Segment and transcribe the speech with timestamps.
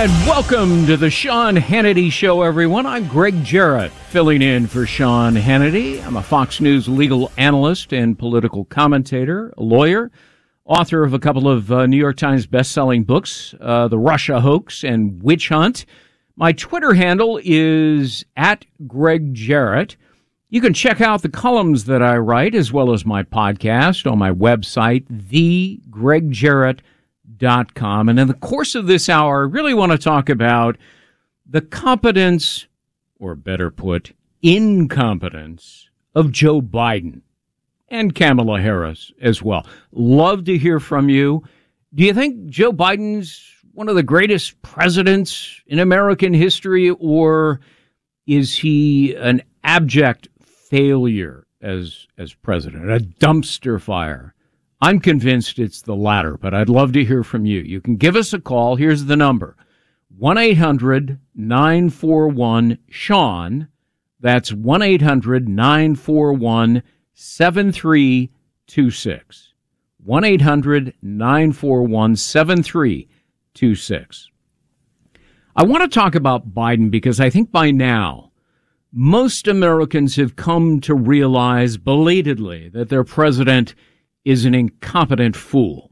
[0.00, 2.86] And welcome to the Sean Hannity Show, everyone.
[2.86, 6.02] I'm Greg Jarrett, filling in for Sean Hannity.
[6.02, 10.10] I'm a Fox News legal analyst and political commentator, a lawyer,
[10.64, 14.84] author of a couple of uh, New York Times best-selling books, uh, The Russia Hoax
[14.84, 15.84] and Witch Hunt.
[16.34, 19.98] My Twitter handle is at Greg Jarrett.
[20.48, 24.16] You can check out the columns that I write as well as my podcast on
[24.16, 26.84] my website, thegregjarrett.com.
[27.38, 30.76] .Com and in the course of this hour, I really want to talk about
[31.46, 32.66] the competence,
[33.18, 37.22] or better put, incompetence of Joe Biden
[37.88, 39.66] and Kamala Harris as well.
[39.92, 41.42] Love to hear from you.
[41.94, 47.60] Do you think Joe Biden's one of the greatest presidents in American history, or
[48.26, 54.34] is he an abject failure as as president, a dumpster fire?
[54.82, 57.60] I'm convinced it's the latter, but I'd love to hear from you.
[57.60, 58.76] You can give us a call.
[58.76, 59.54] Here's the number
[60.16, 63.68] 1 800 941 Sean.
[64.20, 69.52] That's 1 800 941 7326.
[70.02, 74.30] 1 800 941 7326.
[75.56, 78.32] I want to talk about Biden because I think by now
[78.92, 83.74] most Americans have come to realize belatedly that their president
[84.24, 85.90] is an incompetent fool.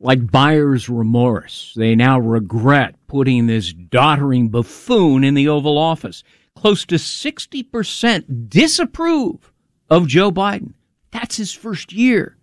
[0.00, 6.24] Like buyer's remorse, they now regret putting this doddering buffoon in the Oval Office.
[6.56, 9.52] Close to 60% disapprove
[9.88, 10.74] of Joe Biden.
[11.12, 12.36] That's his first year.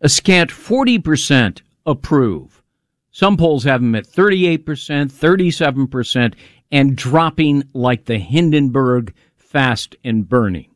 [0.00, 2.62] A scant 40% approve.
[3.10, 6.34] Some polls have him at 38%, 37%,
[6.70, 10.71] and dropping like the Hindenburg fast and burning.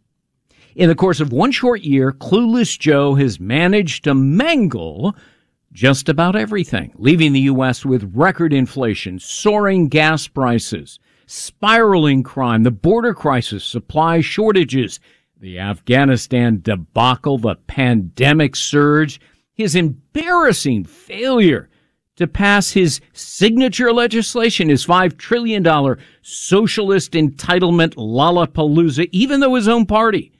[0.77, 5.17] In the course of one short year, Clueless Joe has managed to mangle
[5.73, 7.87] just about everything, leaving the U.S.
[7.87, 15.01] with record inflation, soaring gas prices, spiraling crime, the border crisis, supply shortages,
[15.41, 19.19] the Afghanistan debacle, the pandemic surge,
[19.55, 21.71] his embarrassing failure
[22.17, 25.65] to pass his signature legislation, his $5 trillion
[26.21, 30.33] socialist entitlement lollapalooza, even though his own party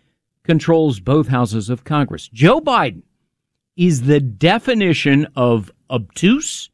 [0.47, 2.29] controls both houses of Congress.
[2.33, 3.03] Joe Biden
[3.77, 6.71] is the definition of obtuse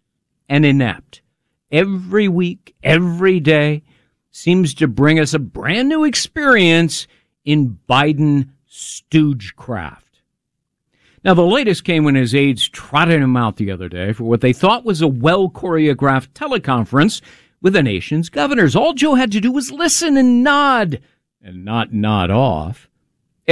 [0.49, 1.23] and inept.
[1.71, 3.83] Every week, every day
[4.31, 7.07] seems to bring us a brand new experience
[7.45, 9.99] in Biden stoogecraft.
[11.25, 14.41] Now, the latest came when his aides trotted him out the other day for what
[14.41, 17.21] they thought was a well choreographed teleconference
[17.61, 18.75] with the nation's governors.
[18.75, 21.01] All Joe had to do was listen and nod
[21.41, 22.89] and not nod off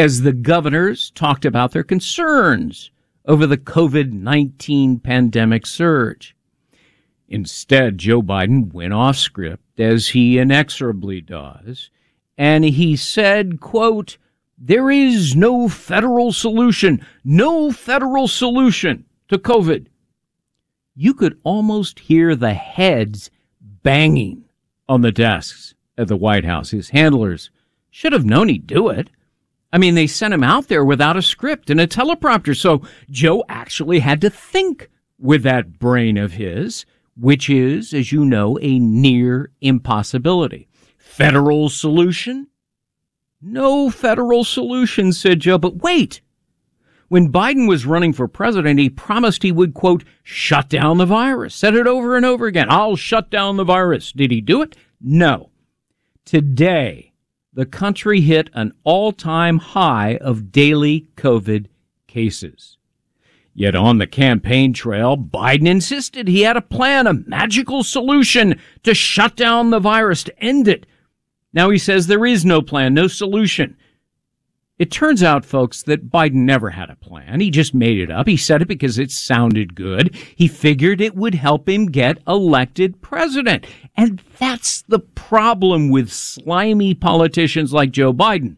[0.00, 2.90] as the governors talked about their concerns
[3.26, 6.34] over the COVID 19 pandemic surge.
[7.28, 11.90] Instead, Joe Biden went off script, as he inexorably does,
[12.38, 14.16] and he said, quote,
[14.56, 19.86] there is no federal solution, no federal solution to COVID.
[20.94, 23.30] You could almost hear the heads
[23.60, 24.44] banging
[24.88, 26.70] on the desks at the White House.
[26.70, 27.50] His handlers
[27.90, 29.10] should have known he'd do it.
[29.72, 32.56] I mean, they sent him out there without a script and a teleprompter.
[32.56, 36.84] So Joe actually had to think with that brain of his,
[37.16, 40.68] which is, as you know, a near impossibility.
[40.96, 42.48] Federal solution?
[43.40, 45.58] No federal solution, said Joe.
[45.58, 46.20] But wait.
[47.08, 51.56] When Biden was running for president, he promised he would, quote, shut down the virus.
[51.56, 52.68] Said it over and over again.
[52.70, 54.12] I'll shut down the virus.
[54.12, 54.76] Did he do it?
[55.00, 55.50] No.
[56.24, 57.09] Today,
[57.52, 61.66] the country hit an all time high of daily COVID
[62.06, 62.76] cases.
[63.54, 68.94] Yet on the campaign trail, Biden insisted he had a plan, a magical solution to
[68.94, 70.86] shut down the virus, to end it.
[71.52, 73.76] Now he says there is no plan, no solution.
[74.80, 77.40] It turns out, folks, that Biden never had a plan.
[77.40, 78.26] He just made it up.
[78.26, 80.16] He said it because it sounded good.
[80.34, 83.66] He figured it would help him get elected president.
[83.94, 88.56] And that's the problem with slimy politicians like Joe Biden.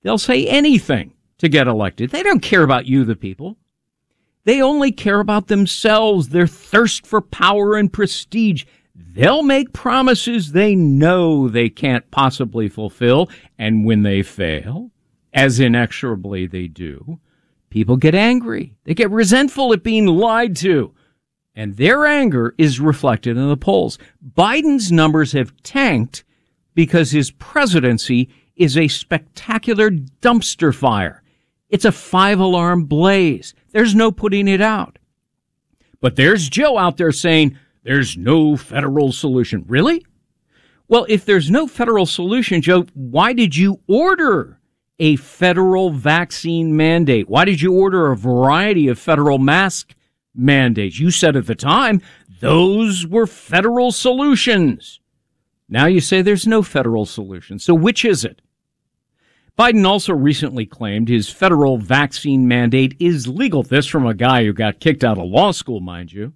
[0.00, 2.08] They'll say anything to get elected.
[2.08, 3.58] They don't care about you, the people.
[4.44, 8.64] They only care about themselves, their thirst for power and prestige.
[8.94, 13.28] They'll make promises they know they can't possibly fulfill.
[13.58, 14.90] And when they fail,
[15.34, 17.18] as inexorably they do,
[17.68, 18.76] people get angry.
[18.84, 20.94] They get resentful at being lied to.
[21.56, 23.98] And their anger is reflected in the polls.
[24.36, 26.24] Biden's numbers have tanked
[26.74, 31.22] because his presidency is a spectacular dumpster fire.
[31.68, 33.54] It's a five alarm blaze.
[33.70, 34.98] There's no putting it out.
[36.00, 39.64] But there's Joe out there saying, there's no federal solution.
[39.66, 40.04] Really?
[40.88, 44.60] Well, if there's no federal solution, Joe, why did you order
[44.98, 47.28] a federal vaccine mandate?
[47.28, 49.94] Why did you order a variety of federal mask
[50.34, 50.98] mandates?
[50.98, 52.00] You said at the time
[52.40, 55.00] those were federal solutions.
[55.68, 57.58] Now you say there's no federal solution.
[57.58, 58.40] So which is it?
[59.58, 63.62] Biden also recently claimed his federal vaccine mandate is legal.
[63.62, 66.32] This from a guy who got kicked out of law school, mind you.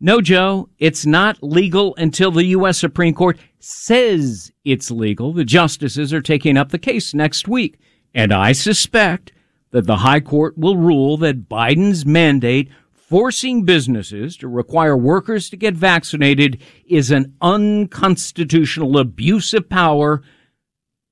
[0.00, 2.78] No, Joe, it's not legal until the U.S.
[2.78, 5.32] Supreme Court says it's legal.
[5.32, 7.78] The justices are taking up the case next week.
[8.14, 9.32] And I suspect
[9.70, 15.56] that the High Court will rule that Biden's mandate forcing businesses to require workers to
[15.56, 20.22] get vaccinated is an unconstitutional abuse of power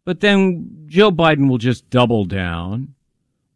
[0.07, 2.95] but then Joe Biden will just double down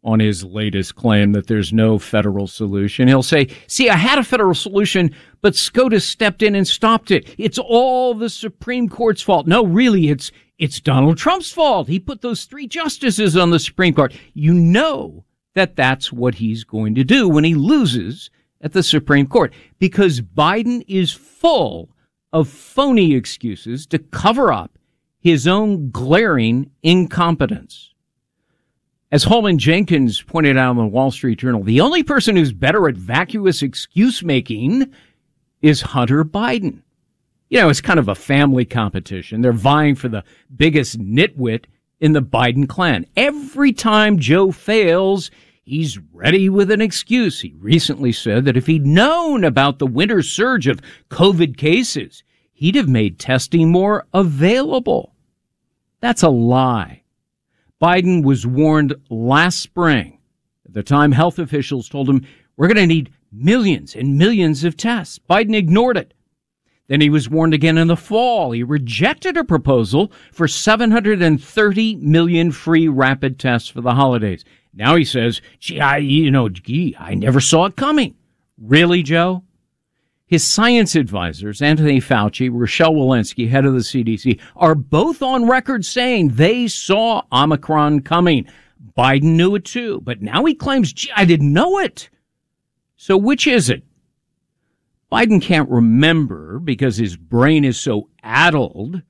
[0.03, 3.07] on his latest claim that there's no federal solution.
[3.07, 7.35] He'll say, see, I had a federal solution, but SCOTUS stepped in and stopped it.
[7.37, 9.45] It's all the Supreme Court's fault.
[9.45, 11.87] No, really, it's, it's Donald Trump's fault.
[11.87, 14.13] He put those three justices on the Supreme Court.
[14.33, 18.31] You know that that's what he's going to do when he loses
[18.61, 21.89] at the Supreme Court because Biden is full
[22.33, 24.77] of phony excuses to cover up
[25.19, 27.90] his own glaring incompetence.
[29.11, 32.87] As Holman Jenkins pointed out in the Wall Street Journal, the only person who's better
[32.87, 34.89] at vacuous excuse making
[35.61, 36.81] is Hunter Biden.
[37.49, 39.41] You know, it's kind of a family competition.
[39.41, 40.23] They're vying for the
[40.55, 41.65] biggest nitwit
[41.99, 43.05] in the Biden clan.
[43.17, 45.29] Every time Joe fails,
[45.61, 47.41] he's ready with an excuse.
[47.41, 50.79] He recently said that if he'd known about the winter surge of
[51.09, 52.23] COVID cases,
[52.53, 55.13] he'd have made testing more available.
[55.99, 57.00] That's a lie.
[57.81, 60.19] Biden was warned last spring.
[60.65, 62.25] At the time, health officials told him,
[62.55, 65.19] we're going to need millions and millions of tests.
[65.29, 66.13] Biden ignored it.
[66.87, 68.51] Then he was warned again in the fall.
[68.51, 74.43] He rejected a proposal for 730 million free rapid tests for the holidays.
[74.73, 78.15] Now he says, gee, I, you know, gee, I never saw it coming.
[78.57, 79.43] Really, Joe?
[80.31, 85.83] His science advisors, Anthony Fauci, Rochelle Walensky, head of the CDC, are both on record
[85.83, 88.47] saying they saw Omicron coming.
[88.97, 92.09] Biden knew it too, but now he claims, gee, I didn't know it.
[92.95, 93.83] So which is it?
[95.11, 99.01] Biden can't remember because his brain is so addled.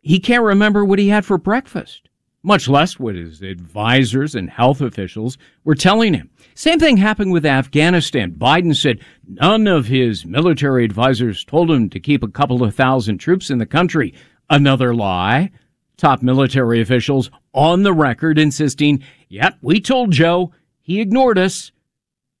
[0.00, 2.08] He can't remember what he had for breakfast
[2.42, 6.30] much less what his advisors and health officials were telling him.
[6.60, 8.32] Same thing happened with Afghanistan.
[8.32, 13.16] Biden said none of his military advisors told him to keep a couple of thousand
[13.16, 14.12] troops in the country.
[14.50, 15.52] Another lie.
[15.96, 20.52] Top military officials on the record insisting, yep, we told Joe.
[20.82, 21.72] He ignored us.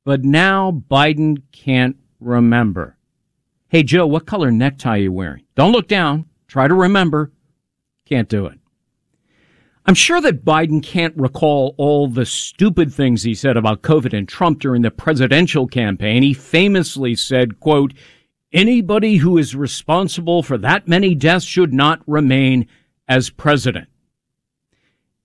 [0.04, 2.98] But now Biden can't remember.
[3.68, 5.44] Hey, Joe, what color necktie are you wearing?
[5.54, 6.26] Don't look down.
[6.46, 7.32] Try to remember.
[8.04, 8.59] Can't do it.
[9.90, 14.28] I'm sure that Biden can't recall all the stupid things he said about COVID and
[14.28, 16.22] Trump during the presidential campaign.
[16.22, 17.92] He famously said, quote,
[18.52, 22.68] anybody who is responsible for that many deaths should not remain
[23.08, 23.88] as president.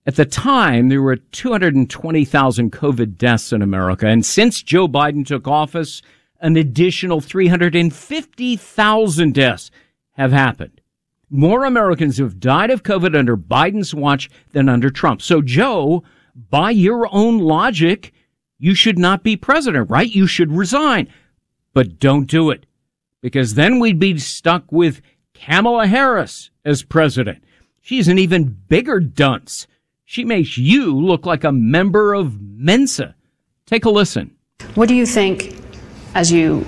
[0.04, 4.08] At the time, there were 220,000 COVID deaths in America.
[4.08, 6.02] And since Joe Biden took office,
[6.40, 9.70] an additional 350,000 deaths
[10.14, 10.80] have happened.
[11.30, 15.20] More Americans have died of COVID under Biden's watch than under Trump.
[15.22, 16.04] So, Joe,
[16.50, 18.12] by your own logic,
[18.58, 20.08] you should not be president, right?
[20.08, 21.12] You should resign.
[21.74, 22.64] But don't do it
[23.20, 25.02] because then we'd be stuck with
[25.34, 27.42] Kamala Harris as president.
[27.80, 29.66] She's an even bigger dunce.
[30.04, 33.14] She makes you look like a member of Mensa.
[33.66, 34.36] Take a listen.
[34.74, 35.56] What do you think
[36.14, 36.64] as you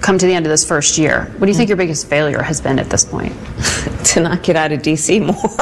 [0.00, 2.42] come to the end of this first year, what do you think your biggest failure
[2.42, 3.34] has been at this point?
[4.06, 5.60] to not get out of DC more.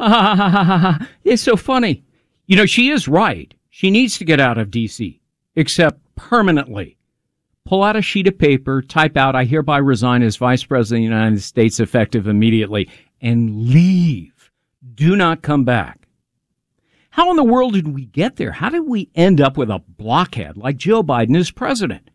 [1.24, 2.04] it's so funny.
[2.46, 3.52] You know, she is right.
[3.70, 5.20] She needs to get out of DC,
[5.54, 6.96] except permanently.
[7.64, 11.10] Pull out a sheet of paper, type out, I hereby resign as Vice President of
[11.10, 12.88] the United States effective immediately,
[13.20, 14.50] and leave.
[14.94, 16.08] Do not come back.
[17.10, 18.52] How in the world did we get there?
[18.52, 22.10] How did we end up with a blockhead like Joe Biden as president?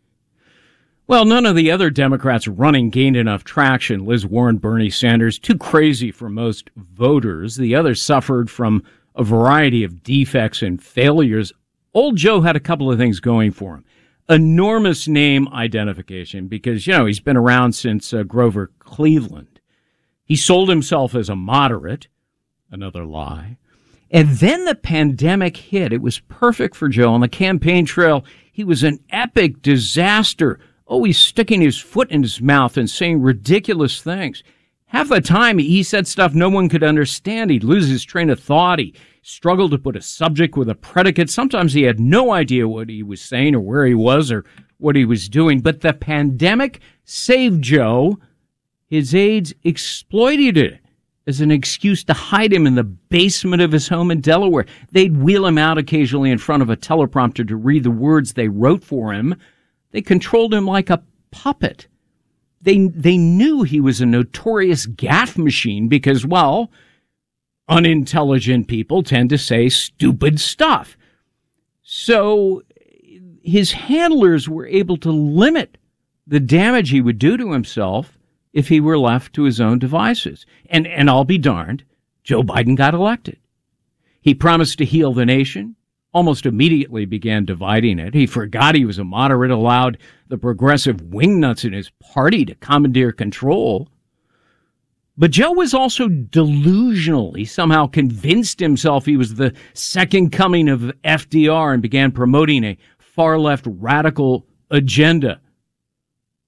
[1.05, 4.05] Well, none of the other Democrats running gained enough traction.
[4.05, 7.57] Liz Warren, Bernie Sanders, too crazy for most voters.
[7.57, 8.83] The others suffered from
[9.13, 11.51] a variety of defects and failures.
[11.93, 13.85] Old Joe had a couple of things going for him.
[14.29, 19.59] Enormous name identification because, you know, he's been around since uh, Grover Cleveland.
[20.23, 22.07] He sold himself as a moderate.
[22.71, 23.57] Another lie.
[24.09, 25.91] And then the pandemic hit.
[25.91, 27.13] It was perfect for Joe.
[27.13, 32.41] On the campaign trail, he was an epic disaster always sticking his foot in his
[32.41, 34.43] mouth and saying ridiculous things.
[34.87, 37.49] Half the time he said stuff no one could understand.
[37.49, 38.79] He'd lose his train of thought.
[38.79, 41.29] He struggled to put a subject with a predicate.
[41.29, 44.45] Sometimes he had no idea what he was saying or where he was or
[44.77, 45.61] what he was doing.
[45.61, 48.19] But the pandemic saved Joe.
[48.87, 50.79] His aides exploited it
[51.25, 54.65] as an excuse to hide him in the basement of his home in Delaware.
[54.91, 58.49] They'd wheel him out occasionally in front of a teleprompter to read the words they
[58.49, 59.35] wrote for him.
[59.93, 61.87] They controlled him like a puppet.
[62.61, 66.69] They they knew he was a notorious gaffe machine because well
[67.69, 70.97] unintelligent people tend to say stupid stuff.
[71.81, 72.63] So
[73.41, 75.77] his handlers were able to limit
[76.25, 78.17] the damage he would do to himself
[78.51, 80.45] if he were left to his own devices.
[80.69, 81.83] And and I'll be darned
[82.23, 83.37] Joe Biden got elected.
[84.21, 85.75] He promised to heal the nation
[86.13, 88.13] almost immediately began dividing it.
[88.13, 93.11] He forgot he was a moderate, allowed the progressive wingnuts in his party to commandeer
[93.11, 93.89] control.
[95.17, 97.33] But Joe was also delusional.
[97.33, 102.77] He somehow convinced himself he was the second coming of FDR and began promoting a
[102.97, 105.39] far left radical agenda.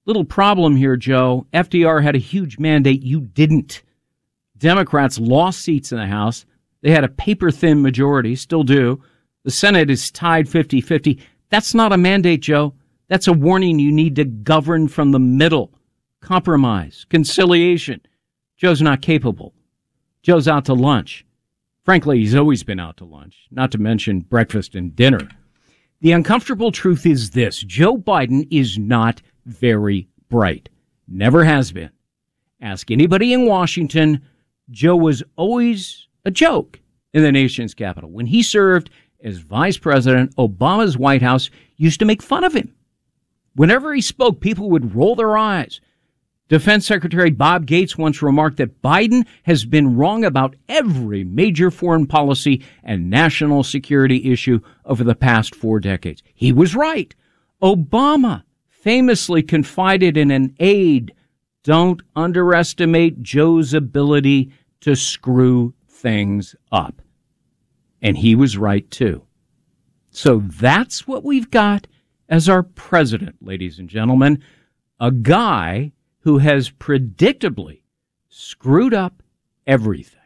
[0.04, 1.46] Little problem here, Joe.
[1.52, 3.02] FDR had a huge mandate.
[3.02, 3.82] You didn't.
[4.58, 6.44] Democrats lost seats in the House.
[6.82, 9.02] They had a paper thin majority, still do.
[9.46, 11.20] The Senate is tied 50 50.
[11.50, 12.74] That's not a mandate, Joe.
[13.06, 15.72] That's a warning you need to govern from the middle.
[16.20, 18.00] Compromise, conciliation.
[18.56, 19.54] Joe's not capable.
[20.24, 21.24] Joe's out to lunch.
[21.84, 25.28] Frankly, he's always been out to lunch, not to mention breakfast and dinner.
[26.00, 30.68] The uncomfortable truth is this Joe Biden is not very bright.
[31.06, 31.90] Never has been.
[32.60, 34.22] Ask anybody in Washington.
[34.70, 36.80] Joe was always a joke
[37.14, 38.10] in the nation's capital.
[38.10, 38.90] When he served
[39.26, 42.72] as vice president, Obama's White House used to make fun of him.
[43.56, 45.80] Whenever he spoke, people would roll their eyes.
[46.48, 52.06] Defense Secretary Bob Gates once remarked that Biden has been wrong about every major foreign
[52.06, 56.22] policy and national security issue over the past four decades.
[56.32, 57.12] He was right.
[57.60, 61.12] Obama famously confided in an aide,
[61.64, 64.52] don't underestimate Joe's ability
[64.82, 67.02] to screw things up.
[68.06, 69.24] And he was right too.
[70.10, 71.88] So that's what we've got
[72.28, 74.44] as our president, ladies and gentlemen.
[75.00, 77.82] A guy who has predictably
[78.28, 79.24] screwed up
[79.66, 80.20] everything.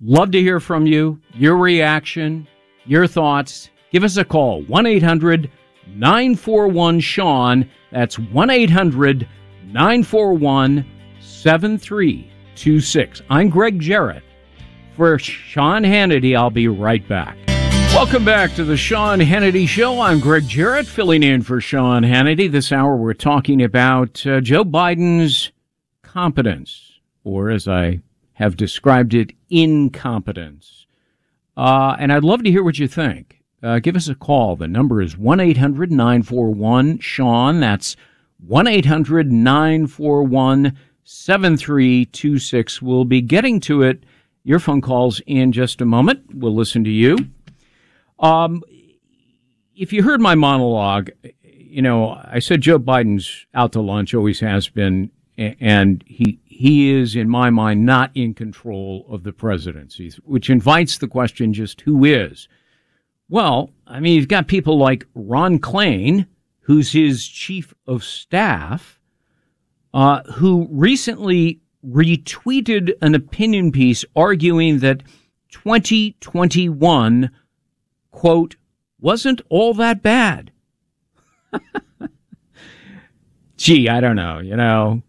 [0.00, 2.48] Love to hear from you, your reaction,
[2.86, 3.70] your thoughts.
[3.92, 5.48] Give us a call 1 800
[5.94, 7.70] 941 Sean.
[7.92, 9.28] That's 1 800
[9.66, 10.84] 941
[11.20, 13.22] 7326.
[13.30, 14.24] I'm Greg Jarrett.
[14.96, 17.38] For Sean Hannity, I'll be right back.
[17.94, 20.02] Welcome back to the Sean Hannity Show.
[20.02, 22.50] I'm Greg Jarrett, filling in for Sean Hannity.
[22.50, 25.50] This hour, we're talking about uh, Joe Biden's
[26.02, 28.00] competence, or as I
[28.34, 30.86] have described it, incompetence.
[31.56, 33.40] Uh, and I'd love to hear what you think.
[33.62, 34.56] Uh, give us a call.
[34.56, 37.60] The number is 1 800 941 Sean.
[37.60, 37.96] That's
[38.46, 42.82] 1 800 941 7326.
[42.82, 44.04] We'll be getting to it
[44.44, 46.24] your phone calls in just a moment.
[46.34, 47.16] We'll listen to you.
[48.18, 48.62] Um,
[49.74, 51.10] if you heard my monologue,
[51.42, 56.90] you know, I said Joe Biden's out to lunch, always has been, and he he
[56.90, 61.80] is, in my mind, not in control of the presidency, which invites the question: just
[61.80, 62.48] who is?
[63.28, 66.26] Well, I mean, you've got people like Ron Klain,
[66.60, 69.00] who's his chief of staff,
[69.94, 75.02] uh, who recently retweeted an opinion piece arguing that
[75.50, 77.30] 2021,
[78.10, 78.56] quote,
[79.00, 80.52] wasn't all that bad.
[83.56, 85.02] Gee, I don't know, you know,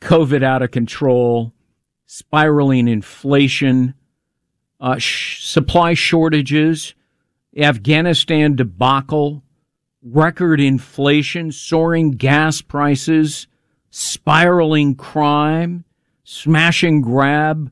[0.00, 1.52] COVID out of control,
[2.06, 3.94] spiraling inflation,
[4.80, 6.94] uh, sh- supply shortages,
[7.56, 9.42] Afghanistan debacle,
[10.02, 13.46] record inflation, soaring gas prices,
[13.90, 15.84] spiraling crime,
[16.26, 17.70] smash and grab,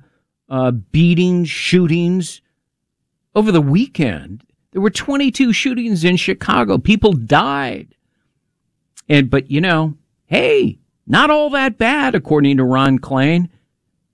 [0.48, 2.40] uh, beatings, shootings.
[3.34, 6.78] Over the weekend, there were 22 shootings in Chicago.
[6.78, 7.96] People died.
[9.08, 9.94] And, but you know,
[10.26, 13.50] hey, not all that bad, according to Ron Klain.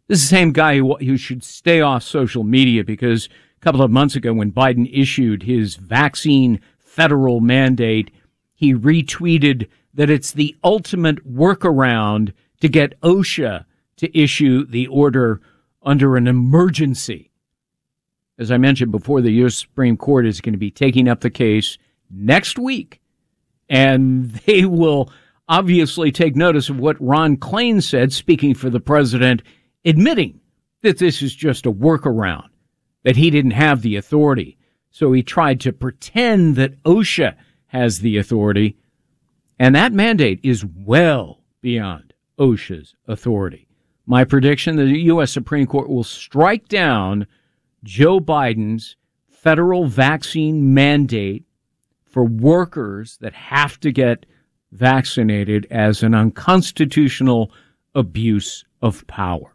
[0.09, 3.29] This is the same guy who, who should stay off social media because
[3.59, 8.11] a couple of months ago, when Biden issued his vaccine federal mandate,
[8.55, 13.67] he retweeted that it's the ultimate workaround to get OSHA
[14.01, 15.41] to issue the order
[15.83, 17.31] under an emergency.
[18.39, 19.57] As I mentioned before, the U.S.
[19.57, 21.79] Supreme Court is going to be taking up the case
[22.11, 23.01] next week
[23.71, 25.11] and they will
[25.49, 29.43] obviously take notice of what Ron Klain said, speaking for the president,
[29.85, 30.41] admitting
[30.83, 32.49] that this is just a workaround,
[33.05, 34.59] that he didn't have the authority.
[34.91, 38.77] So he tried to pretend that OSHA has the authority,
[39.59, 43.69] and that mandate is well beyond OSHA's authority.
[44.11, 45.31] My prediction the U.S.
[45.31, 47.29] Supreme Court will strike down
[47.85, 48.97] Joe Biden's
[49.29, 51.45] federal vaccine mandate
[52.03, 54.27] for workers that have to get
[54.73, 57.53] vaccinated as an unconstitutional
[57.95, 59.53] abuse of power.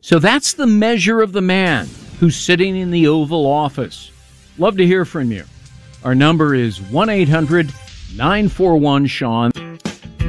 [0.00, 1.88] So that's the measure of the man
[2.18, 4.12] who's sitting in the Oval Office.
[4.56, 5.44] Love to hear from you.
[6.04, 7.70] Our number is 1 800
[8.16, 9.52] 941 Sean.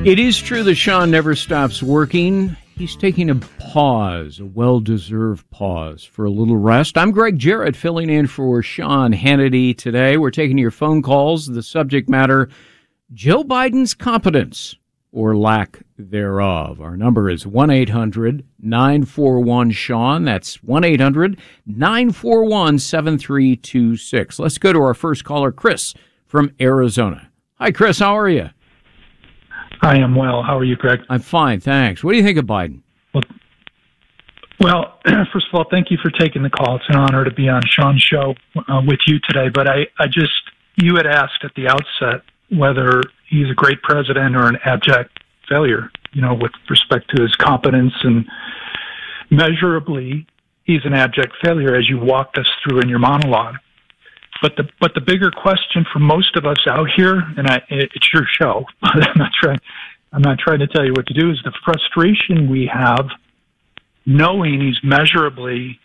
[0.04, 2.58] It is true that Sean never stops working.
[2.78, 6.96] He's taking a pause, a well deserved pause for a little rest.
[6.96, 10.18] I'm Greg Jarrett filling in for Sean Hannity today.
[10.18, 11.48] We're taking your phone calls.
[11.48, 12.50] The subject matter
[13.12, 14.76] Joe Biden's competence
[15.12, 16.80] or lack thereof.
[16.80, 20.24] Our number is 1 800 941 Sean.
[20.26, 24.38] That's 1 800 941 7326.
[24.38, 25.96] Let's go to our first caller, Chris
[26.28, 27.32] from Arizona.
[27.56, 27.98] Hi, Chris.
[27.98, 28.52] How are you?
[29.82, 30.44] I am well.
[30.44, 31.02] How are you, Greg?
[31.10, 32.04] I'm fine, thanks.
[32.04, 32.82] What do you think of Biden?
[33.14, 33.24] Well,
[34.60, 35.00] well
[35.34, 36.78] first of all, thank you for taking the call.
[36.78, 39.50] It's an honor to be on Sean's show uh, with you today.
[39.50, 40.34] But I, I just,
[40.76, 45.20] you had asked at the outset whether he's a great president or an abject
[45.50, 48.26] failure, you know, with respect to his competence and
[49.30, 50.26] measurably,
[50.64, 53.56] he's an abject failure as you walked us through in your monologue.
[54.42, 58.14] But the but the bigger question for most of us out here, and I, it's
[58.14, 59.60] your show, but I'm not trying
[60.14, 63.08] I'm not trying to tell you what to do, is the frustration we have
[64.06, 65.80] knowing he's measurably,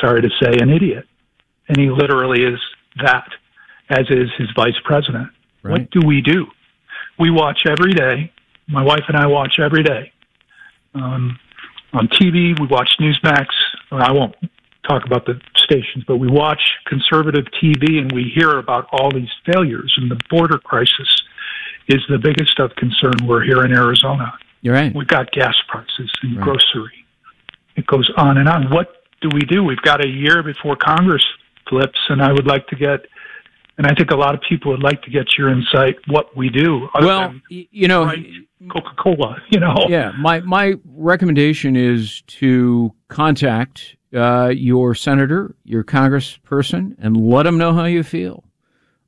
[0.00, 1.06] sorry to say, an idiot,
[1.68, 2.60] and he literally is
[3.02, 3.28] that,
[3.90, 5.28] as is his vice president.
[5.62, 5.72] Right.
[5.72, 6.46] What do we do?
[7.18, 8.32] We watch every day.
[8.68, 10.12] My wife and I watch every day.
[10.94, 11.38] Um,
[11.92, 13.46] on TV, we watch Newsmax.
[13.90, 14.34] I won't
[14.88, 19.30] talk about the stations, but we watch conservative TV and we hear about all these
[19.44, 19.92] failures.
[19.96, 21.22] And the border crisis
[21.88, 23.14] is the biggest of concern.
[23.26, 24.32] We're here in Arizona.
[24.62, 24.94] You're right.
[24.94, 26.44] We've got gas prices and right.
[26.44, 27.04] grocery.
[27.76, 28.70] It goes on and on.
[28.70, 29.64] What do we do?
[29.64, 31.24] We've got a year before Congress
[31.68, 33.06] flips, and I would like to get
[33.76, 36.48] and I think a lot of people would like to get your insight what we
[36.48, 36.88] do.
[37.00, 38.12] Well, you know,
[38.70, 39.36] Coca Cola.
[39.50, 40.12] You know, yeah.
[40.18, 47.72] My my recommendation is to contact uh, your senator, your congressperson, and let them know
[47.72, 48.44] how you feel,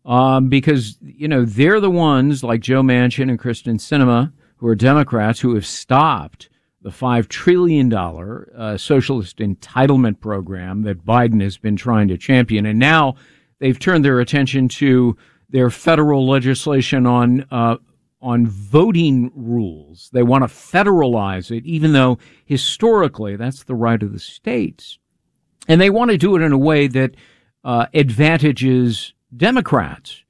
[0.05, 4.75] um, because you know they're the ones like Joe Manchin and Kyrsten Sinema, who are
[4.75, 6.49] Democrats, who have stopped
[6.83, 12.66] the five trillion dollar uh, socialist entitlement program that Biden has been trying to champion,
[12.66, 13.16] and now
[13.59, 15.16] they've turned their attention to
[15.51, 17.77] their federal legislation on uh,
[18.26, 20.10] on voting rules.
[20.12, 24.98] They want to federalize it, even though historically that's the right of the states,
[25.68, 27.14] and they want to do it in a way that
[27.62, 30.24] uh, advantages Democrats.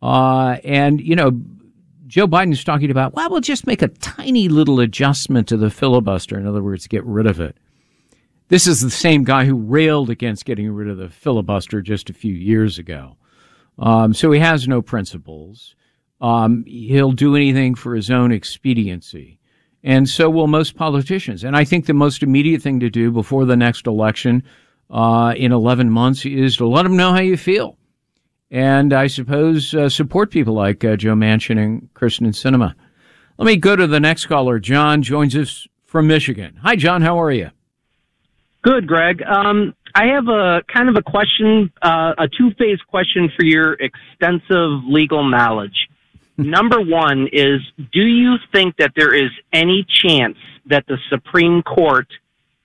[0.00, 1.32] Uh, and you know,
[2.06, 6.38] Joe Biden's talking about, well, we'll just make a tiny little adjustment to the filibuster.
[6.38, 7.56] In other words, get rid of it.
[8.46, 12.14] This is the same guy who railed against getting rid of the filibuster just a
[12.14, 13.16] few years ago.
[13.80, 15.74] Um, so he has no principles.
[16.20, 19.38] Um, he'll do anything for his own expediency.
[19.82, 21.44] And so will most politicians.
[21.44, 24.42] And I think the most immediate thing to do before the next election
[24.90, 27.76] uh, in 11 months is to let them know how you feel.
[28.50, 32.74] And I suppose uh, support people like uh, Joe Manchin and Kyrsten Sinema.
[33.38, 34.58] Let me go to the next caller.
[34.58, 36.58] John joins us from Michigan.
[36.62, 37.02] Hi, John.
[37.02, 37.50] How are you?
[38.62, 39.22] Good, Greg.
[39.22, 43.74] Um, I have a kind of a question, uh, a two phase question for your
[43.74, 45.88] extensive legal knowledge.
[46.38, 47.60] Number one is
[47.92, 52.08] Do you think that there is any chance that the Supreme Court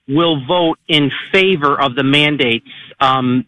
[0.08, 2.68] will vote in favor of the mandates?
[3.00, 3.46] Um,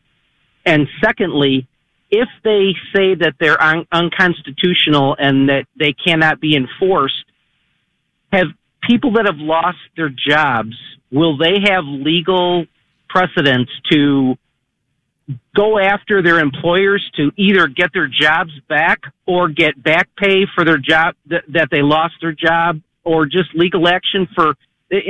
[0.64, 1.66] and secondly,
[2.10, 7.24] if they say that they're un- unconstitutional and that they cannot be enforced,
[8.32, 8.46] have
[8.88, 10.74] people that have lost their jobs
[11.10, 12.66] will they have legal
[13.08, 14.36] precedence to
[15.54, 20.64] go after their employers to either get their jobs back or get back pay for
[20.64, 24.54] their job th- that they lost their job or just legal action for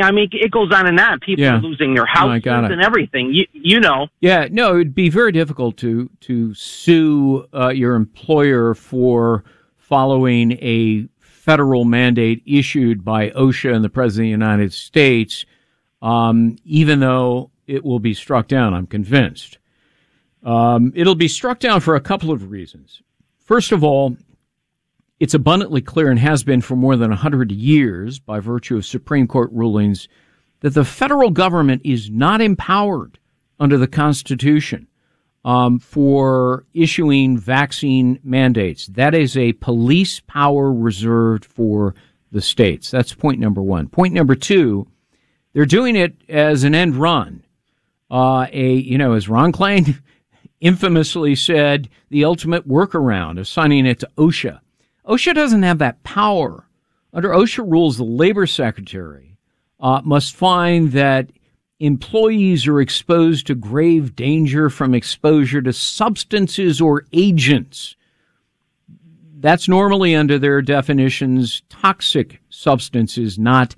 [0.00, 1.20] I mean, it goes on and on.
[1.20, 1.56] People yeah.
[1.56, 3.34] are losing their houses oh, and everything.
[3.34, 4.06] You, you know.
[4.20, 9.44] Yeah, no, it would be very difficult to to sue uh, your employer for
[9.76, 15.44] following a federal mandate issued by OSHA and the President of the United States
[16.04, 19.58] um, even though it will be struck down, I'm convinced.
[20.44, 23.02] Um, it'll be struck down for a couple of reasons.
[23.38, 24.16] First of all,
[25.20, 29.26] it's abundantly clear and has been for more than 100 years by virtue of Supreme
[29.26, 30.08] Court rulings
[30.60, 33.18] that the federal government is not empowered
[33.58, 34.86] under the Constitution
[35.44, 38.86] um, for issuing vaccine mandates.
[38.88, 41.94] That is a police power reserved for
[42.32, 42.90] the states.
[42.90, 43.88] That's point number one.
[43.88, 44.88] Point number two,
[45.52, 47.44] they're doing it as an end run.
[48.10, 50.00] Uh, a you know, as Ron Klain
[50.64, 54.60] infamously said, the ultimate workaround, assigning it to OSHA.
[55.06, 56.66] OSHA doesn't have that power.
[57.12, 59.36] Under OSHA rules, the labor secretary
[59.78, 61.30] uh, must find that
[61.80, 67.94] employees are exposed to grave danger from exposure to substances or agents.
[69.38, 73.76] That's normally under their definitions toxic substances, not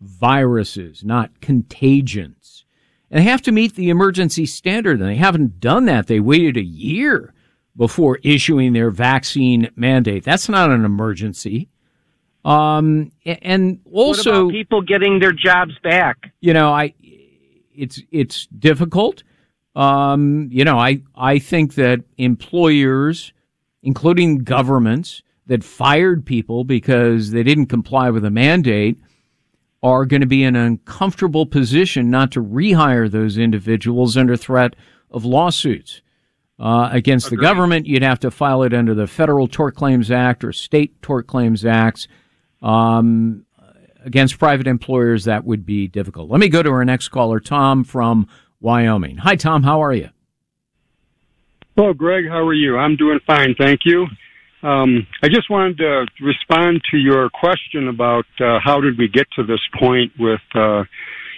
[0.00, 2.63] viruses, not contagions.
[3.14, 6.08] And they have to meet the emergency standard, and they haven't done that.
[6.08, 7.32] They waited a year
[7.76, 10.24] before issuing their vaccine mandate.
[10.24, 11.68] That's not an emergency.
[12.44, 16.32] Um, and also people getting their jobs back.
[16.40, 16.92] You know, I
[17.72, 19.22] it's it's difficult.
[19.76, 23.32] Um, you know, I I think that employers,
[23.84, 28.98] including governments, that fired people because they didn't comply with a mandate,
[29.84, 34.74] are going to be in an uncomfortable position not to rehire those individuals under threat
[35.10, 36.00] of lawsuits.
[36.58, 37.38] Uh, against Agreed.
[37.38, 41.02] the government, you'd have to file it under the Federal Tort Claims Act or state
[41.02, 42.06] tort claims acts.
[42.62, 43.44] Um,
[44.04, 46.30] against private employers, that would be difficult.
[46.30, 48.28] Let me go to our next caller, Tom from
[48.60, 49.16] Wyoming.
[49.18, 49.64] Hi, Tom.
[49.64, 50.10] How are you?
[51.76, 52.28] Hello, Greg.
[52.28, 52.78] How are you?
[52.78, 54.06] I'm doing fine, thank you.
[54.64, 59.26] Um, I just wanted to respond to your question about uh, how did we get
[59.32, 60.84] to this point with uh,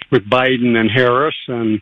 [0.09, 1.81] with Biden and Harris, and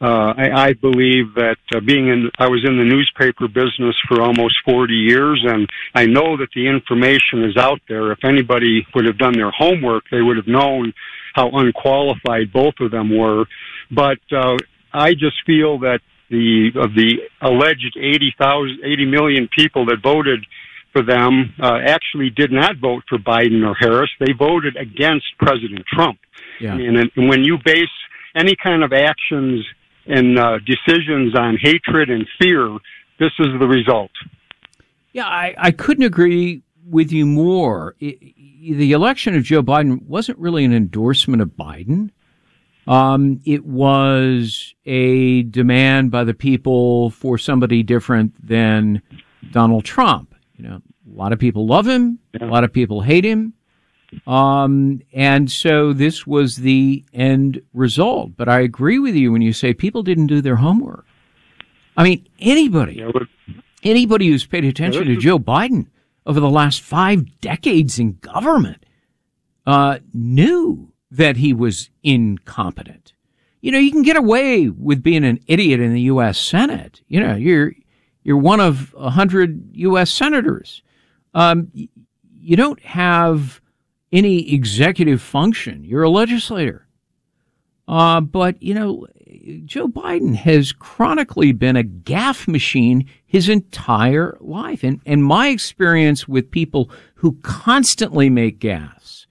[0.00, 4.22] uh, I, I believe that uh, being in, I was in the newspaper business for
[4.22, 8.10] almost 40 years, and I know that the information is out there.
[8.12, 10.94] If anybody would have done their homework, they would have known
[11.34, 13.44] how unqualified both of them were.
[13.90, 14.56] But uh,
[14.94, 20.44] I just feel that the of the alleged 80,000, 80 million people that voted
[20.96, 24.10] for them uh, actually did not vote for Biden or Harris.
[24.18, 26.18] They voted against President Trump.
[26.60, 26.74] Yeah.
[26.74, 27.88] And, and when you base
[28.34, 29.64] any kind of actions
[30.06, 32.78] and uh, decisions on hatred and fear,
[33.18, 34.10] this is the result.
[35.12, 37.96] Yeah, I, I couldn't agree with you more.
[38.00, 38.18] It,
[38.78, 42.10] the election of Joe Biden wasn't really an endorsement of Biden.
[42.86, 49.02] Um, it was a demand by the people for somebody different than
[49.50, 50.35] Donald Trump.
[50.56, 53.54] You know, a lot of people love him, a lot of people hate him.
[54.26, 58.36] Um, and so this was the end result.
[58.36, 61.04] But I agree with you when you say people didn't do their homework.
[61.96, 63.04] I mean, anybody,
[63.82, 65.86] anybody who's paid attention to Joe Biden
[66.24, 68.84] over the last five decades in government
[69.66, 73.12] uh, knew that he was incompetent.
[73.60, 76.38] You know, you can get away with being an idiot in the U.S.
[76.38, 77.00] Senate.
[77.08, 77.72] You know, you're
[78.26, 80.10] you're one of a hundred U.S.
[80.10, 80.82] senators.
[81.32, 81.70] Um,
[82.28, 83.60] you don't have
[84.10, 85.84] any executive function.
[85.84, 86.88] You're a legislator.
[87.86, 89.06] Uh, but, you know,
[89.64, 94.82] Joe Biden has chronically been a gaffe machine his entire life.
[94.82, 99.26] And, and my experience with people who constantly make gaffes,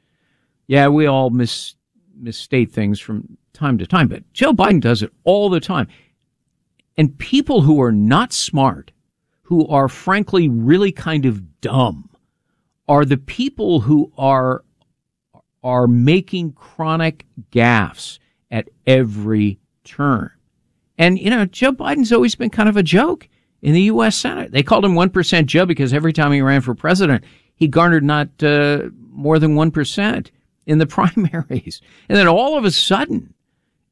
[0.68, 1.76] yeah, we all mis,
[2.18, 5.90] misstate things from time to time, but Joe Biden does it all the time.
[6.98, 8.92] And people who are not smart,
[9.44, 12.10] who are frankly really kind of dumb,
[12.88, 14.64] are the people who are
[15.64, 18.20] are making chronic gaffes
[18.52, 20.30] at every turn.
[20.98, 23.28] And, you know, Joe Biden's always been kind of a joke
[23.64, 24.16] in the U.S.
[24.16, 24.52] Senate.
[24.52, 27.24] They called him 1% Joe because every time he ran for president,
[27.56, 30.30] he garnered not uh, more than 1%
[30.68, 31.82] in the primaries.
[32.08, 33.34] And then all of a sudden,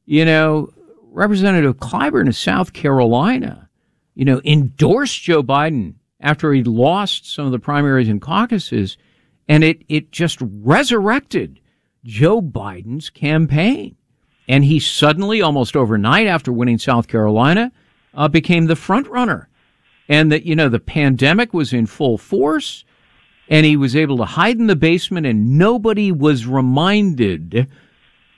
[0.05, 0.71] you know,
[1.13, 3.69] Representative Clyburn of South Carolina,
[4.15, 8.97] you know, endorsed Joe Biden after he lost some of the primaries and caucuses.
[9.47, 11.59] And it, it just resurrected
[12.03, 13.95] Joe Biden's campaign.
[14.47, 17.71] And he suddenly, almost overnight after winning South Carolina,
[18.13, 19.49] uh, became the front runner.
[20.09, 22.83] And that, you know, the pandemic was in full force
[23.47, 27.67] and he was able to hide in the basement and nobody was reminded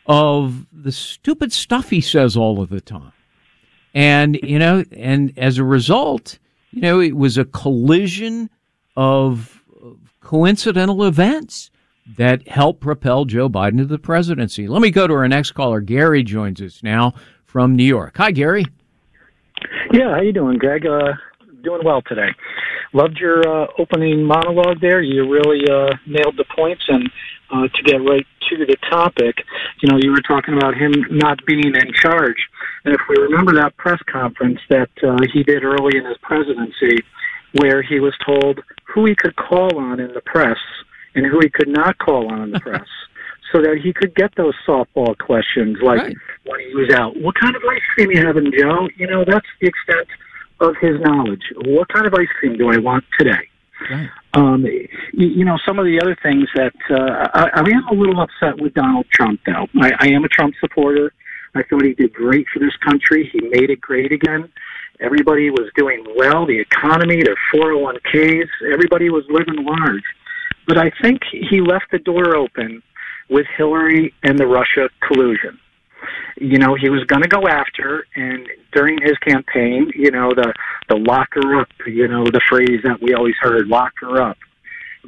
[0.06, 3.12] of the stupid stuff he says all of the time.
[3.94, 6.38] And, you know, and as a result,
[6.72, 8.50] you know, it was a collision
[8.98, 9.64] of
[10.20, 11.72] coincidental events
[12.18, 14.68] that helped propel Joe Biden to the presidency.
[14.68, 15.80] Let me go to our next caller.
[15.80, 17.14] Gary joins us now
[17.46, 18.18] from New York.
[18.18, 18.66] Hi, Gary.
[19.92, 20.86] Yeah, how you doing, Greg?
[20.86, 21.14] Uh,
[21.64, 22.30] doing well today.
[22.94, 25.02] loved your uh, opening monologue there.
[25.02, 27.10] You really uh, nailed the points, and
[27.56, 29.36] uh, to get right to the topic,
[29.82, 32.38] you know, you were talking about him not being in charge,
[32.84, 36.98] and if we remember that press conference that uh, he did early in his presidency,
[37.54, 38.60] where he was told
[38.94, 40.58] who he could call on in the press
[41.16, 42.88] and who he could not call on in the press.
[43.54, 46.16] So that he could get those softball questions like Right.
[46.46, 48.90] when he was out, what kind of ice cream you having, Joe?
[48.98, 50.08] You know, that's the extent
[50.60, 51.44] of his knowledge.
[51.64, 53.48] What kind of ice cream do I want today?
[53.90, 54.10] Right.
[54.34, 57.94] Um, you, you know, some of the other things that uh, I, I am a
[57.94, 59.68] little upset with Donald Trump, though.
[59.82, 61.14] I, I am a Trump supporter.
[61.56, 63.30] I thought he did great for this country.
[63.32, 64.52] He made it great again.
[65.00, 66.46] Everybody was doing well.
[66.46, 70.04] The economy, their 401ks, everybody was living large.
[70.68, 72.82] But I think he left the door open
[73.30, 75.60] with Hillary and the Russia collusion
[76.38, 80.54] you know he was going to go after and during his campaign you know the
[80.90, 84.38] the lock her up you know the phrase that we always heard lock her up.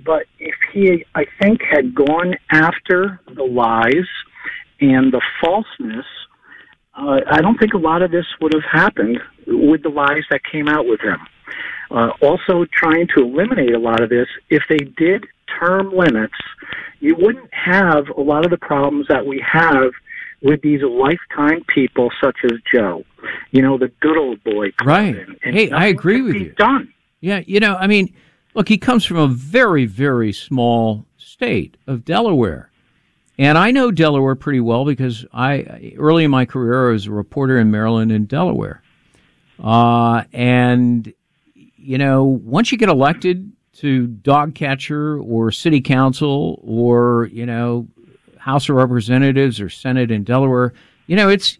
[0.06, 4.08] But if he i think had gone after the lies
[4.80, 6.06] and the falseness
[6.96, 10.42] uh, i don't think a lot of this would have happened with the lies that
[10.52, 11.20] came out with him.
[11.90, 15.26] Uh, also trying to eliminate a lot of this if they did
[15.60, 16.36] term limits
[17.00, 19.92] you wouldn't have a lot of the problems that we have
[20.42, 23.04] with these lifetime people such as Joe.
[23.52, 24.72] You know, the good old boy.
[24.84, 25.16] Right.
[25.44, 26.54] and Hey, I agree with you.
[26.58, 26.94] Done.
[27.20, 28.14] Yeah, you know, I mean,
[28.54, 32.72] look, he comes from a very, very small state of Delaware.
[33.40, 37.12] And I know Delaware pretty well because I early in my career I was a
[37.12, 38.82] reporter in Maryland and Delaware.
[39.60, 41.14] Uh, and
[41.88, 47.88] you know, once you get elected to dog catcher or city council or, you know,
[48.48, 50.72] House of Representatives or Senate in Delaware,
[51.08, 51.58] you know, it's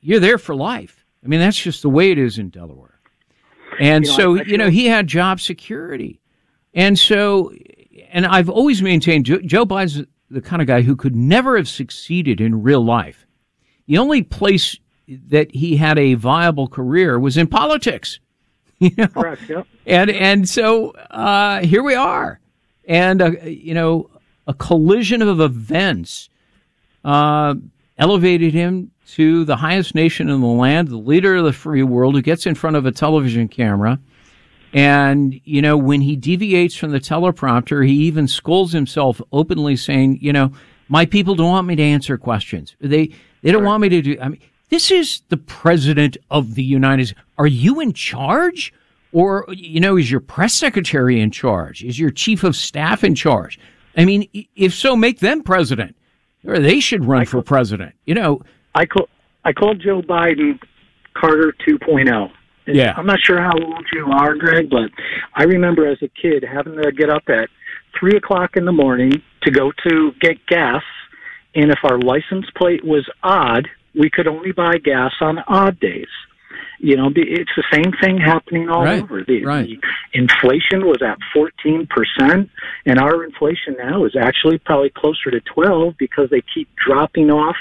[0.00, 1.04] you're there for life.
[1.24, 2.98] I mean, that's just the way it is in Delaware.
[3.78, 6.20] And You know, so, I- I you know, he had job security.
[6.74, 7.52] And so,
[8.10, 11.68] and I've always maintained Joe, Joe Biden's the kind of guy who could never have
[11.68, 13.24] succeeded in real life.
[13.86, 14.76] The only place
[15.28, 18.18] that he had a viable career was in politics.
[18.78, 19.06] You know?
[19.06, 19.48] Correct.
[19.48, 19.66] Yep.
[19.86, 22.40] and and so uh, here we are,
[22.86, 24.10] and uh, you know
[24.46, 26.28] a collision of events
[27.04, 27.54] uh,
[27.98, 32.14] elevated him to the highest nation in the land, the leader of the free world,
[32.14, 33.98] who gets in front of a television camera.
[34.72, 40.18] And, you know, when he deviates from the teleprompter, he even scolds himself openly saying,
[40.20, 40.52] you know,
[40.88, 42.76] my people don't want me to answer questions.
[42.80, 43.10] They,
[43.42, 47.06] they don't want me to do, I mean, this is the president of the United
[47.06, 47.20] States.
[47.38, 48.72] Are you in charge?
[49.12, 51.82] Or, you know, is your press secretary in charge?
[51.82, 53.58] Is your chief of staff in charge?
[53.96, 55.96] I mean, if so, make them president
[56.46, 57.94] or they should run for president.
[58.04, 58.42] You know,
[58.74, 59.08] I call
[59.44, 60.58] I called Joe Biden
[61.14, 62.30] Carter 2.0.
[62.66, 62.94] And Yeah.
[62.96, 64.90] I'm not sure how old you are, Greg, but
[65.34, 67.48] I remember as a kid having to get up at
[67.98, 70.82] three o'clock in the morning to go to get gas,
[71.54, 76.08] and if our license plate was odd, we could only buy gas on odd days.
[76.86, 79.24] You know, it's the same thing happening all Right, over.
[79.24, 79.66] The, right.
[79.66, 79.80] the
[80.12, 82.48] inflation was at 14%,
[82.86, 87.56] and our inflation now is actually probably closer to 12 because they keep dropping off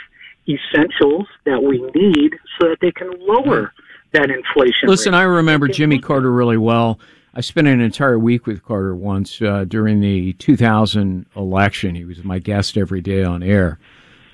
[0.47, 3.73] essentials that we need so that they can lower
[4.13, 4.89] that inflation.
[4.89, 5.21] Listen, rate.
[5.21, 6.99] I remember Jimmy Carter really well.
[7.33, 11.95] I spent an entire week with Carter once uh, during the 2000 election.
[11.95, 13.79] He was my guest every day on air.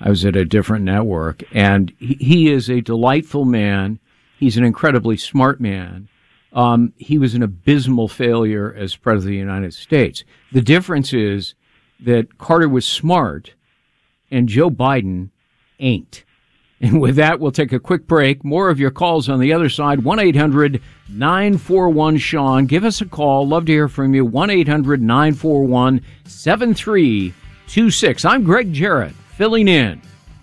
[0.02, 3.98] I was at a different network, and he, he is a delightful man.
[4.42, 6.08] He's an incredibly smart man.
[6.52, 10.24] Um, he was an abysmal failure as president of the United States.
[10.50, 11.54] The difference is
[12.00, 13.54] that Carter was smart,
[14.32, 15.30] and Joe Biden
[15.78, 16.24] ain't.
[16.80, 18.42] And with that, we'll take a quick break.
[18.42, 20.02] More of your calls on the other side.
[20.02, 22.66] 1 800 941 Sean.
[22.66, 23.46] Give us a call.
[23.46, 24.24] Love to hear from you.
[24.24, 28.24] 1 800 941 7326.
[28.24, 30.02] I'm Greg Jarrett, filling in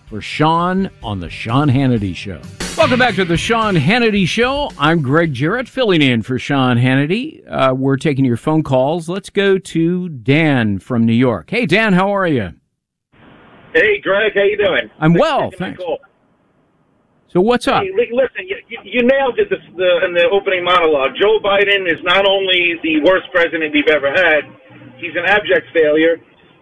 [0.10, 2.42] for Sean on The Sean Hannity Show.
[2.76, 4.72] Welcome back to The Sean Hannity Show.
[4.80, 7.44] I'm Greg Jarrett, filling in for Sean Hannity.
[7.48, 9.08] Uh, we're taking your phone calls.
[9.08, 11.52] Let's go to Dan from New York.
[11.52, 12.54] Hey, Dan, how are you?
[13.76, 14.90] Hey, Greg, how you doing?
[15.00, 15.84] I'm Thanks well, thanks.
[17.28, 17.84] So, what's up?
[17.84, 21.12] Hey, listen, you, you- you nailed it this, the, in the opening monologue.
[21.22, 24.42] Joe Biden is not only the worst president we've ever had,
[24.98, 26.18] he's an abject failure.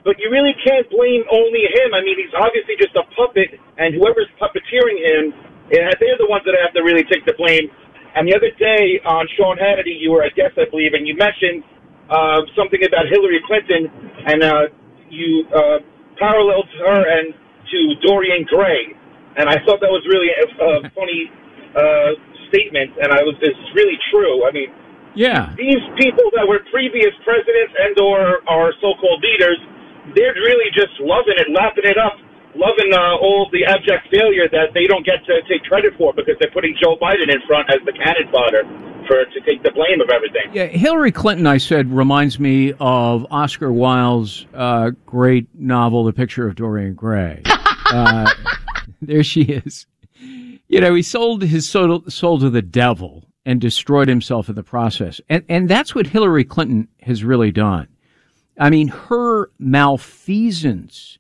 [0.08, 1.91] But you really can't blame only him.
[1.91, 5.36] I mean, he's obviously just a puppet, and whoever's puppeteering him,
[5.76, 7.67] eh, they're the ones that have to really take the blame.
[8.15, 11.20] And the other day on Sean Hannity, you were a guest, I believe, and you
[11.20, 11.67] mentioned
[12.08, 13.91] uh, something about Hillary Clinton,
[14.32, 14.72] and uh,
[15.12, 15.84] you uh,
[16.15, 17.36] paralleled her and
[17.67, 18.96] to Dorian Gray,
[19.36, 21.28] and I thought that was really a, a funny
[21.76, 22.15] uh,
[22.48, 24.48] statement, and I was it's really true.
[24.48, 24.72] I mean,
[25.17, 25.52] Yeah.
[25.58, 29.60] These people that were previous presidents and or our so-called leaders,
[30.15, 32.17] they're really just loving it, lapping it up,
[32.56, 36.36] loving uh, all the abject failure that they don't get to take credit for because
[36.39, 38.63] they're putting Joe Biden in front as the cannon fodder
[39.08, 40.54] for to take the blame of everything.
[40.54, 46.48] Yeah, Hillary Clinton, I said, reminds me of Oscar Wilde's uh, great novel, The Picture
[46.48, 47.41] of Dorian Gray.
[47.89, 48.30] Uh,
[49.02, 49.86] there she is.
[50.67, 54.63] You know, he sold his soul, soul to the devil and destroyed himself in the
[54.63, 55.22] process.
[55.30, 57.88] And, and that's what Hillary Clinton has really done.
[58.58, 61.17] I mean, her malfeasance,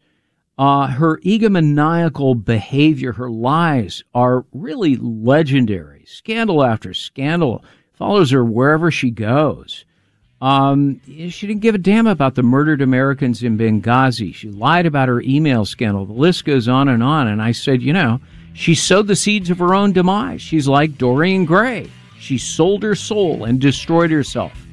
[0.57, 6.03] uh, her egomaniacal behavior, her lies are really legendary.
[6.05, 9.85] Scandal after scandal follows her wherever she goes.
[10.39, 14.33] Um, she didn't give a damn about the murdered Americans in Benghazi.
[14.33, 16.05] She lied about her email scandal.
[16.05, 17.27] The list goes on and on.
[17.27, 18.19] And I said, you know,
[18.53, 20.41] she sowed the seeds of her own demise.
[20.41, 21.89] She's like Dorian Gray.
[22.19, 24.66] She sold her soul and destroyed herself.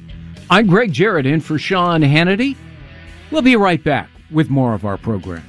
[0.49, 2.55] I'm Greg Jarrett in for Sean Hannity.
[3.31, 5.45] We'll be right back with more of our program.